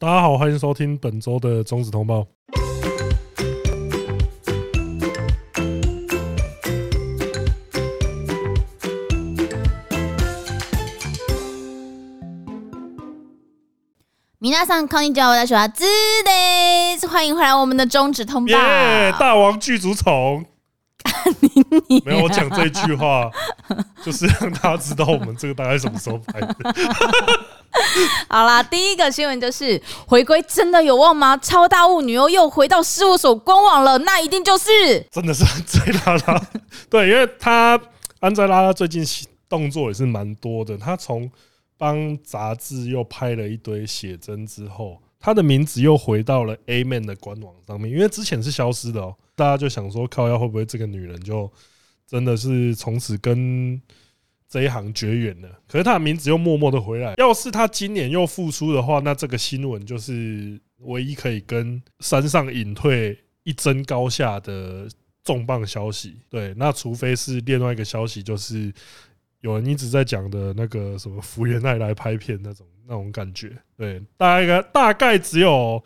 [0.00, 2.26] 大家好，欢迎收听本周的中指通报。
[14.38, 15.84] 米娜桑康尼教我的小花子
[16.24, 18.52] 的，欢迎回来我们的中止通报。
[18.52, 20.46] 耶，大王巨足虫。
[22.06, 23.30] 没有，我讲这句话，
[24.02, 26.56] 就是让大家知道我们这个大概什么时候拍的。
[28.28, 31.36] 好啦，第一个新闻就是回归真的有望吗？
[31.36, 34.70] 超大物女优又回到事务所官网了，那一定就是
[35.10, 36.46] 真的是安宰拉拉。
[36.88, 37.80] 对，因为她
[38.20, 39.04] 安在拉拉最近
[39.48, 41.30] 动作也是蛮多的，她从。
[41.80, 49.16] 帮杂志又拍了一堆写真之后，他的名字又回到了 A Man 的官网上面，因为之前是消失的哦。
[49.34, 51.50] 大家就想说，靠要会不会这个女人就
[52.06, 53.80] 真的是从此跟
[54.50, 55.48] 这一行绝缘了？
[55.66, 57.14] 可是他的名字又默默的回来。
[57.16, 64.86] 要是他今年又复出的话，那这个新闻就是唯一可以跟山上隐退一争高下的
[65.24, 66.18] 重磅消息。
[66.28, 68.70] 对，那除非是另外一个消息，就是。
[69.42, 75.82] 有人一直在讲的那个什么福原爱来拍片那种那种感觉，对，大概大概只有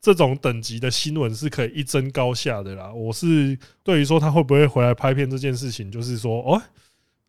[0.00, 2.90] 这种等级的新闻是可以一争高下的啦。
[2.90, 6.62] 我是对于说他会不会回来拍片这件事情，就是说哦，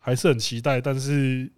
[0.05, 0.79] 还是很期待。
[0.79, 1.51] 但是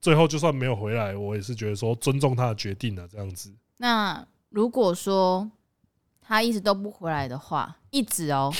[0.00, 3.54] 最后就算没有回来，我也是觉得说尊重他的决定了这样子。
[3.76, 5.50] 那如果说
[6.20, 8.52] 他一直都不回来的话，一直哦，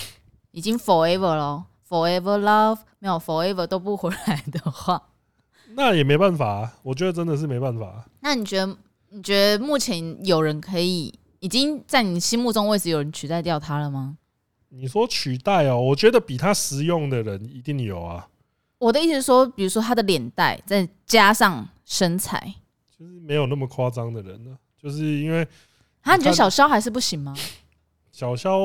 [0.53, 1.67] 已经 forever 了。
[1.89, 5.11] Forever love 没有 Forever 都不回来的话，
[5.75, 6.79] 那也没办法啊。
[6.83, 8.09] 我觉得真的是没办法。
[8.21, 8.79] 那你觉得？
[9.15, 14.17] 你觉得目前有人可以已经在你心目中位置有人取代掉他了吗？
[14.71, 18.27] 你说取代哦，我觉得比他实用的人一定有啊。
[18.83, 22.55] 我的意思是说，比如说他的脸蛋再加上身材，
[22.98, 24.58] 就是没有那么夸张的人呢。
[24.77, 25.47] 就是因为
[26.00, 27.33] 啊，你觉得小肖还是不行吗？
[28.10, 28.58] 小肖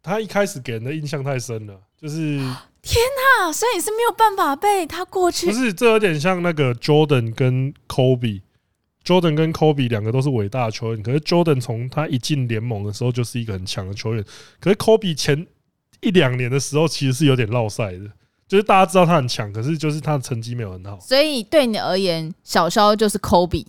[0.00, 1.76] 他一开始给人的印象太深了。
[2.00, 2.38] 就是
[2.82, 3.02] 天
[3.40, 5.46] 哪，所以你是没有办法被他过去。
[5.46, 11.02] 不是，这有点像那个 Jordan 跟 Kobe，Jordan 跟 Kobe 两个都是伟大的球员。
[11.02, 14.24] 可是 Jordan 从他一进联盟的时候就是一个很强的球员。
[14.60, 15.44] 可是 Kobe 前
[16.00, 18.10] 一两年的时候其实是有点落赛的，
[18.46, 20.98] 就是大家知道他很强，可是就是他的成绩没有很好。
[21.00, 23.66] 所以对你而言，小肖就是 Kobe，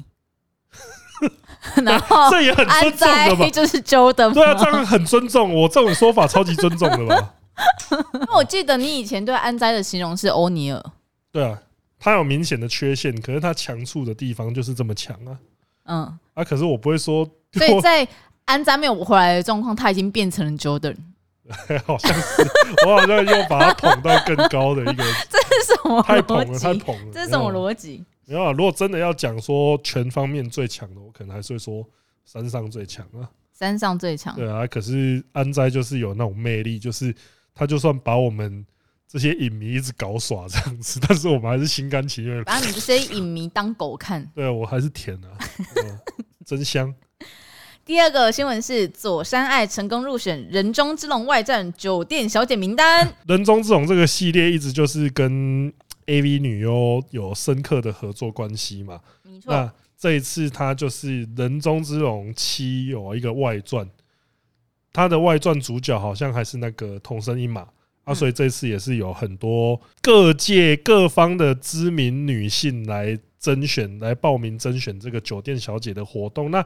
[1.83, 3.49] 然后这也很尊重的吧？
[3.49, 5.53] 就是 Jordan，对啊，这样很尊重。
[5.53, 7.33] 我这种说法超级尊重的吧？
[8.13, 10.83] 因为我记得你以前对安斋的形容是欧尼尔。
[11.31, 11.57] 对啊，
[11.97, 15.39] 他有明显的缺陷，可是他强处的地方就是这么强啊。
[15.85, 17.25] 嗯，啊，可是我不会说。
[17.53, 18.05] 所以在
[18.43, 20.97] 安斋没有回来的状况，他已经变成了 Jordan。
[21.85, 22.43] 好像是，
[22.85, 25.03] 我好像又把他捧到更高的一个。
[25.29, 26.01] 这是什么？
[26.03, 27.11] 太捧了，太捧了。
[27.13, 28.03] 这是什么逻辑？
[28.25, 31.87] 没有啊，如果真的要讲说全方面最强的，我可能还是会说
[32.25, 33.29] 山上最强啊。
[33.53, 34.35] 山上最强。
[34.35, 37.15] 对啊，可是安斋就是有那种魅力，就是。
[37.57, 38.65] 他就算把我们
[39.07, 44.29] 这些影迷一直搞耍这样子， 但是我们还是心甘情愿把你这些影迷当狗看。
[44.35, 45.31] 对啊，我还是舔啊，
[46.45, 46.93] 真香。
[47.85, 53.07] 第二个新闻是佐山爱成功入选《人中之龙外传》酒店小姐名单。
[53.29, 55.71] 《人中之龙》这个系列一直就是跟
[56.07, 58.99] AV 女优有深刻的合作关系嘛。
[59.21, 59.53] 没错。
[59.53, 63.87] 那这一次他就是《人中之龙七》有一个外传。
[64.91, 67.67] 他的外传主角好像还是那个桐生一马
[68.03, 76.49] 啊，所以这次也是有很多各界各方的知名女性来甄选、来报名甄选这个酒店小姐的活动。
[76.49, 76.65] 那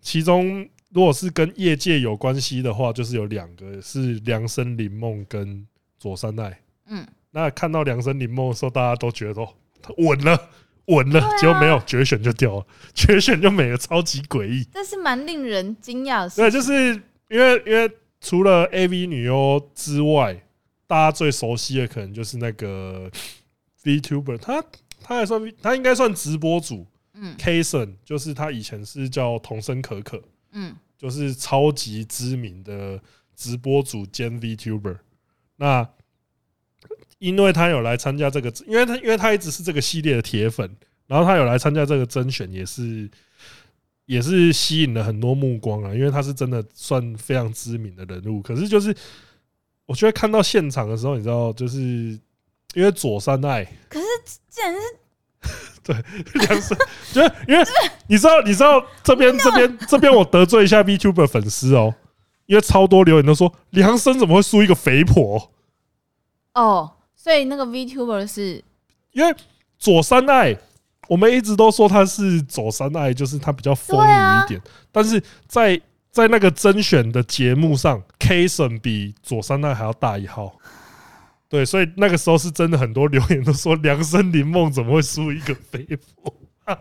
[0.00, 5.66] 其中如果是跟业界有关系的话，就是有两个是梁生林梦跟
[5.98, 6.60] 佐山奈。
[6.86, 9.48] 嗯，那看到梁生林梦的时候，大家都觉得哦
[9.98, 10.48] 稳了，
[10.86, 14.64] 稳了， 结果没有决选就掉了， 决选就没了，超级诡异。
[14.72, 16.40] 这是蛮令人惊讶的事。
[16.40, 17.00] 对，就是。
[17.30, 17.88] 因为因为
[18.20, 20.42] 除了 AV 女优之外，
[20.88, 23.08] 大家最熟悉的可能就是那个
[23.84, 24.60] VTuber，他
[25.00, 26.84] 他还算他应该算直播主，
[27.20, 30.20] 嗯，Kason 就是他以前是叫童声可可，
[30.52, 33.00] 嗯，就是超级知名的
[33.36, 34.98] 直播主兼 VTuber。
[35.56, 35.88] 那
[37.18, 40.74] 因为他有来参加这个，因为他因为他一直是这个系列的铁粉，
[41.06, 43.08] 然后他有来参加这个甄选，也是。
[44.06, 48.42] 也是吸引了很多目光啊，因为他是真的算非常知名的人物。
[48.42, 48.92] 可是就是，
[49.86, 51.78] 我觉得看到现场的时候，你知道，就是
[52.74, 54.06] 因为左山爱，可是
[54.48, 54.80] 竟然是
[55.82, 55.96] 对
[56.46, 56.76] 梁生，
[57.12, 57.64] 就是因为
[58.06, 61.94] 你知道，你知道这边这边这边我得罪一下 VTuber 粉丝哦，
[62.46, 65.50] 因为超多留言都说梁生怎么会输一个肥婆？
[66.54, 68.62] 哦，所以那个 VTuber 是
[69.12, 69.34] 因为
[69.78, 70.56] 左三爱。
[71.08, 74.62] 我们一直都说他是左三爱，就是他比较丰腴一点，
[74.92, 80.54] 但是在在那个甄选的节目上，Kason 比左三爱还要大一号。
[81.50, 85.84] 对，所以那个时候是真的很多留言都说梁生林梦怎么会输一个飞
[86.22, 86.32] 佛？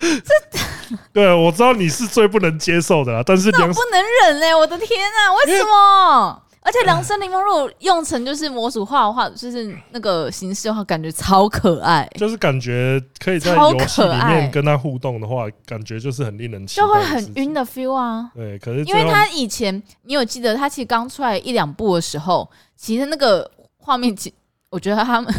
[0.00, 4.54] 这对，我知道你是最不能接受的啦，但是梁不能忍嘞、欸！
[4.54, 6.42] 我的天啊，为什么？
[6.62, 12.06] 而且梁森林梦如果用成就是模组画的话，就是那个形式的话，感觉超可爱。
[12.16, 18.30] 就是感觉可以在游戏里面跟他互动的话，感觉就是很令人就会很晕的 feel 啊。
[18.34, 24.32] 对，可是因为他以前你有记得他其实刚出来一两部的时候，其实那个画面，其
[24.68, 25.34] 我觉得他们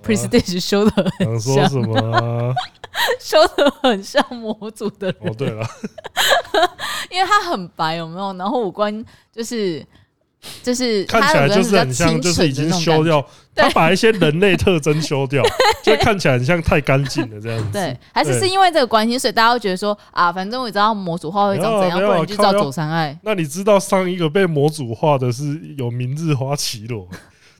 [0.00, 2.54] Prestige 修的很像，说什么？
[3.18, 5.16] 修的很像模组的人。
[5.28, 5.66] 哦，对了，
[7.10, 8.32] 因为他很白，有没有？
[8.34, 9.84] 然后五官就是。
[10.62, 13.24] 就是看起来就是很像，就是已经修掉，
[13.54, 15.42] 他把一些人类特征修掉，
[15.82, 17.72] 就看起来很像太干净了这样子。
[17.72, 23.18] 对，还是是因为这个关系，所以大家会觉得说啊，反正我知道模组化会长怎样，不然就知道佐山爱。
[23.22, 27.08] 那你知道上一个被模组化的是有明日花绮罗，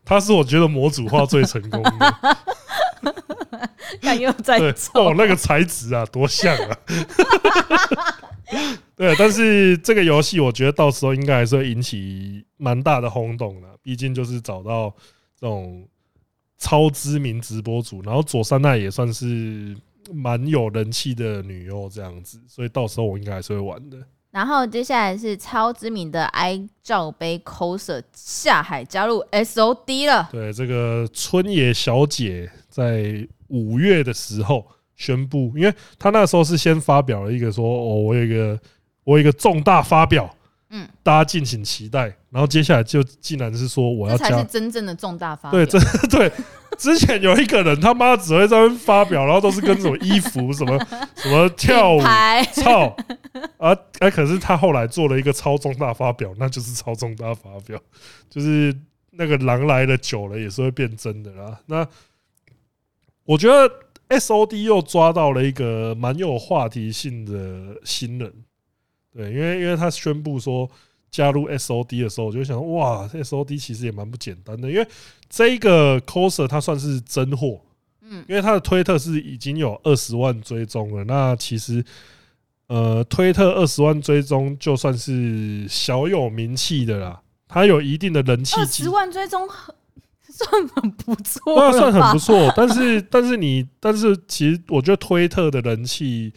[0.04, 1.90] 他是我觉得模组化最成功的。
[4.00, 4.58] 看又在
[4.94, 6.78] 哦，那个材质啊，多像啊！
[8.96, 14.94] 对，但是这个游戏我觉得到时候应该还是会引起蛮大的轰动的，毕竟就是找到
[15.38, 15.86] 这种
[16.58, 19.76] 超知名直播主，然后佐山奈也算是
[20.12, 23.98] 蛮有人气的女优这样子，所以到时候我应该还是会玩的。
[24.34, 30.28] 然后接下来是超知名的 I 罩杯 coser 下海加入 SOD 了。
[30.32, 34.66] 对，这个春野小姐在五月的时候
[34.96, 38.58] 宣布，因为她那时候是先发表了一个说：“哦，我有一个
[39.04, 40.28] 我有一个重大发表，
[40.76, 45.64] 嗯，大家敬请期待。”然后接下来就竟然是说我要加，这才是真正的重大发表。
[45.64, 45.78] 对，这
[46.08, 46.30] 对。
[46.76, 50.76] 之前有一个人他妈只会在那边发表，然后都是跟什么衣服、什么
[51.14, 52.96] 什么跳舞、操
[53.58, 53.76] 啊！
[54.00, 57.80] 哎，可是他后来做了一个超重大发表，那就是超重大发表，
[58.28, 58.76] 就是
[59.12, 61.60] 那个狼来了久了也是会变真的啦。
[61.66, 61.86] 那
[63.24, 63.72] 我觉得
[64.08, 68.32] SOD 又抓到了一个蛮有话题性的新人，
[69.14, 70.69] 对，因为因为他宣布说。
[71.11, 74.84] 加入 SOD 的时候，我就想哇，SOD 其实也蛮不简单的，因为
[75.31, 77.61] 这一个 coser 他算是真货，
[78.00, 81.05] 嗯，因为他的推特是已经有二十万追踪了。
[81.05, 81.84] 那其实，
[82.66, 89.49] 呃，推特二十万追踪就算是小有名气的啦，他有一定的人气，二十万追踪
[90.28, 92.52] 算很不错，那算很不错。
[92.56, 96.32] 但是，但是你，但是其实我觉得推特的人气。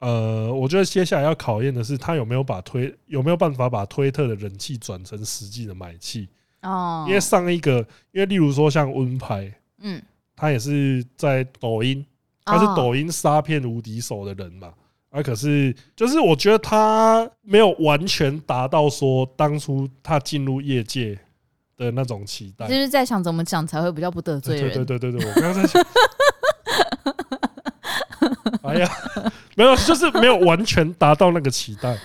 [0.00, 6.26] 呃，我觉得接下来要考验的是他有没有把推有没有办法把推特的人气转成实际的买气
[6.62, 7.04] 哦。
[7.06, 10.00] 因为上一个，因为例如说像温牌，嗯，
[10.34, 12.02] 他也是在抖音，
[12.46, 14.72] 他是抖音杀骗无敌手的人嘛。
[15.10, 21.18] 啊，可是就是我觉得他没有完全达到说当初他进入业界
[21.76, 22.66] 的那种期待。
[22.66, 24.72] 就是在想怎么讲才会比较不得罪人。
[24.72, 25.86] 对对对对对，我刚刚在想。
[28.62, 28.88] 哎呀。
[29.60, 31.98] 没有，就是没有完全达到那个期待，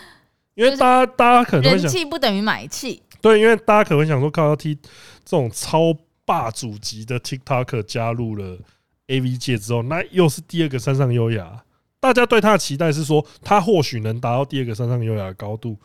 [0.56, 3.02] 因为大家大家可能会想，人气不等于买气。
[3.22, 8.60] 对，因为大家可能会想说，靠 T 这种超霸主级的 TikToker 加入了
[9.08, 11.64] AV 界之后，那又是第二个山上优雅。
[12.00, 15.80] 大家对他的期待是说，他或许能达到第二个山上优雅的高度，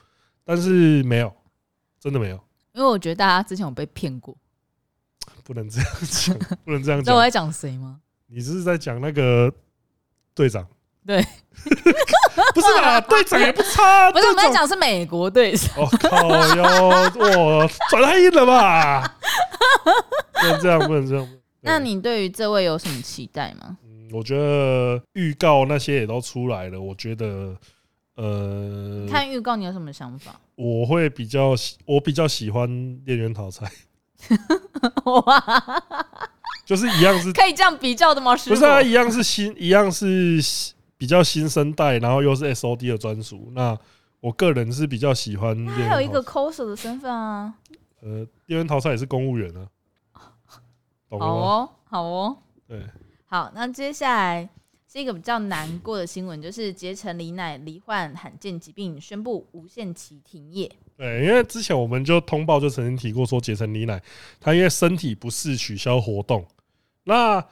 [0.44, 1.32] 但是没有，
[2.00, 2.36] 真的没有。
[2.72, 4.36] 因为我觉得大家之前有被骗过，
[5.44, 6.98] 不能这样讲，不能这样讲。
[6.98, 8.00] 你知道我在讲谁吗？
[8.26, 9.52] 你是在讲那个
[10.34, 10.66] 队长？
[11.06, 11.20] 对，
[12.54, 14.10] 不是啦， 队长也不差。
[14.12, 15.70] 不是我们在讲是美国队长。
[15.78, 19.16] 我靠哟，哇，转太硬了吧？
[20.34, 21.28] 不能这样，不能这样。
[21.62, 23.76] 那你对于这位有什么期待吗？
[23.84, 26.80] 嗯，我觉得预告那些也都出来了。
[26.80, 27.56] 我觉得，
[28.16, 30.38] 呃，看预告你有什么想法？
[30.56, 32.68] 我会比较喜，我比较喜欢
[33.04, 33.70] 电源讨菜。
[35.04, 35.82] 哇，
[36.66, 38.36] 就是一样是，可以这样比较的吗？
[38.46, 40.42] 不是啊，一样是新，一样是。
[41.00, 43.50] 比较新生代，然后又是 SOD 的专属。
[43.54, 43.74] 那
[44.20, 45.66] 我个人是比较喜欢。
[45.66, 47.54] 还有一个 coser 的身份啊。
[48.02, 49.66] 呃，电源桃菜也是公务员啊。
[51.08, 51.24] 懂吗？
[51.26, 52.36] 好哦，好哦。
[52.68, 52.84] 对。
[53.24, 54.46] 好，那接下来
[54.92, 60.70] 是一个比较难过的新闻，就是结城里乃罹患罕见疾病，宣布无限期停业。
[60.98, 64.02] 对，因为之前我们就通报就曾经提过，说结城里乃
[64.38, 66.44] 他因为身体不适取消活动。
[67.04, 67.42] 那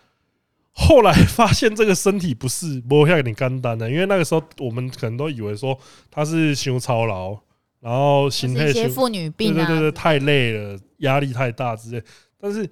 [0.89, 5.79] 后来发现这个身体不适，不会有点肝单的，因为那个时候我们可能都以为说
[6.11, 7.39] 他是胸操劳，
[7.81, 12.03] 然后心态，一些妇女病，对对对对，太累了，压力太大之类。
[12.41, 12.67] 但是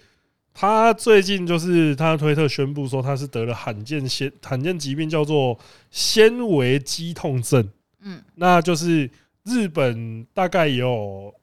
[0.54, 5.58] 他最近就是他推特宣布说他是得了罕见纤罕见疾病，叫做
[5.90, 7.68] 纤维肌痛症。
[8.00, 9.10] 嗯，那就是
[9.44, 11.34] 日本大概有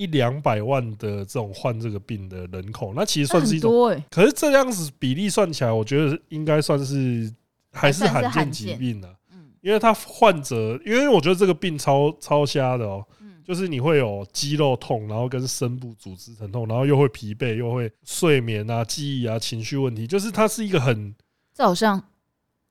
[0.00, 3.94] 一两百万的这种患这个病的人口，那其实算是一种多。
[4.10, 7.30] 可是这样子比例算起来，我觉得应该算是
[7.70, 9.14] 还是罕见疾病的。
[9.30, 13.04] 嗯，因为他患者，因为我觉得这个病超超瞎的哦。
[13.42, 20.06] 就是你会有肌肉痛，然后跟深部组织疼痛，然后又会疲惫，又会睡眠啊、记忆啊、情绪问题。
[20.06, 21.12] 就是它是一个很，
[21.52, 22.00] 这好像，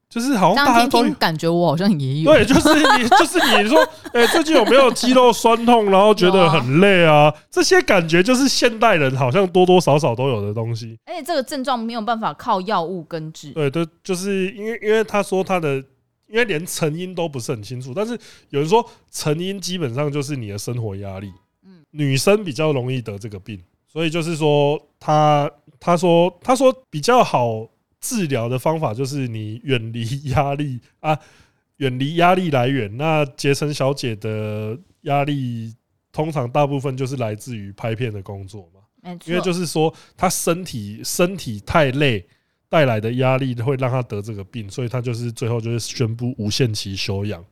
[0.09, 2.31] 就是好像大家都感觉我好像也有。
[2.31, 7.33] 对，就是你， 就是你说，哎，最近有没有肌肉酸痛，然后觉得很累啊？
[7.51, 10.97] 这些感觉就是现代人好像多多少少都有的东西。
[11.05, 13.51] 而且这个症状没有办法靠药物根治。
[13.51, 15.83] 对，对，就是因为因为他说他的。
[16.31, 18.15] 因为连成因都不是很清楚，但是
[18.51, 21.33] 有人说成因基本上就是你的生活压力。
[21.65, 23.59] 嗯，女生比较容易得这个病，
[23.91, 25.49] 所以就是说他
[25.79, 27.67] 他说他说比较好
[27.99, 31.19] 治疗的方法就是你远离压力啊，
[31.77, 32.95] 远离压力来源。
[32.97, 35.75] 那杰森小姐的压力
[36.11, 42.27] 通常大部分就是来自于拍片的工作嘛，没错，因为就是说她身体身体太累。
[42.71, 47.43] 带来的压力会让她得这个病，所以她就是最后就是宣布无限期休养。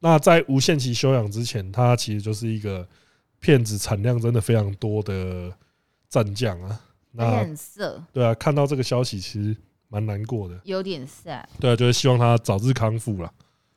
[0.00, 2.84] 那在无限期休养之前，她其实就是一个
[3.38, 5.56] 骗子产量真的非常多的
[6.08, 6.80] 战将啊。
[7.12, 7.46] 那
[8.12, 9.56] 对啊，看到这个消息其实
[9.88, 11.42] 蛮难过的，有点 sad。
[11.60, 13.32] 对啊，就是希望他早日康复了，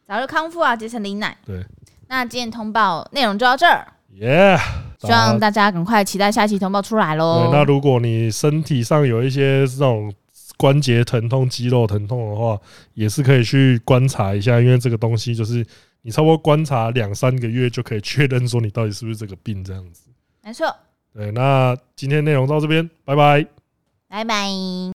[0.05, 1.37] 早日康复啊，杰森林奶。
[1.45, 1.65] 对，
[2.07, 3.87] 那今天通报内容就到这儿。
[4.09, 4.57] 耶，
[4.99, 7.43] 希望大家赶快期待下期通报出来喽。
[7.43, 10.13] 对，那如果你身体上有一些这种。
[10.57, 12.55] 关节疼痛、肌肉疼痛的话，
[12.93, 15.65] 也是可以去观察一下，因为这个东西就是
[16.03, 20.11] 你差不多观察两三个月就可以确认说你到底是不是这个病这样子。
[20.43, 20.71] 没错。
[21.11, 23.43] 对，那今天内容到这边，拜拜，
[24.07, 24.51] 拜拜。